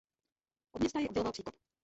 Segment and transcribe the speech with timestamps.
[0.75, 1.55] Od města jej odděloval příkop.